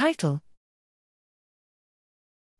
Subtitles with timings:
[0.00, 0.40] Title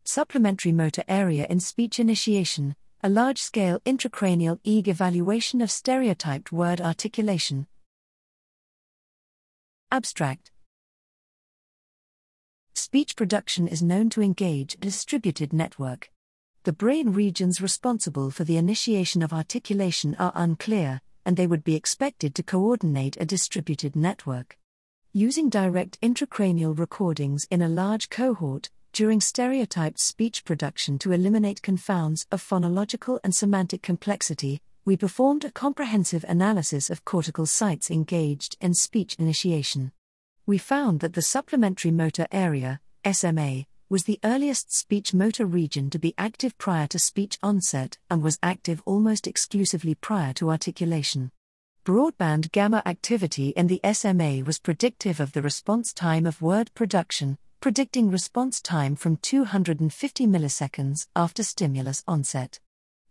[0.05, 6.83] Supplementary Motor Area in Speech Initiation A large scale intracranial EEG evaluation of stereotyped word
[6.83, 7.67] articulation.
[9.91, 10.51] Abstract
[12.75, 16.11] Speech production is known to engage a distributed network.
[16.65, 21.75] The brain regions responsible for the initiation of articulation are unclear, and they would be
[21.75, 24.59] expected to coordinate a distributed network.
[25.13, 32.29] Using direct intracranial recordings in a large cohort, during stereotyped speech production to eliminate confounds
[32.31, 38.73] of phonological and semantic complexity, we performed a comprehensive analysis of cortical sites engaged in
[38.73, 39.91] speech initiation.
[40.47, 45.99] We found that the supplementary motor area, SMA, was the earliest speech motor region to
[45.99, 51.33] be active prior to speech onset and was active almost exclusively prior to articulation.
[51.91, 57.37] Broadband gamma activity in the SMA was predictive of the response time of word production,
[57.59, 62.61] predicting response time from 250 milliseconds after stimulus onset.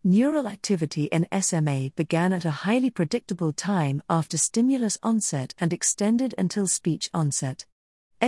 [0.01, 6.33] Neural activity in SMA began at a highly predictable time after stimulus onset and extended
[6.37, 7.65] until speech onset.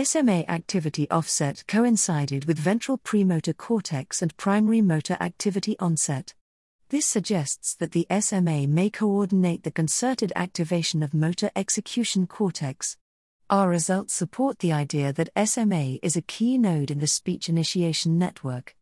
[0.04, 6.34] SMA activity offset coincided with ventral premotor cortex and primary motor activity onset.
[6.92, 12.98] This suggests that the SMA may coordinate the concerted activation of motor execution cortex.
[13.48, 18.18] Our results support the idea that SMA is a key node in the speech initiation
[18.18, 18.76] network.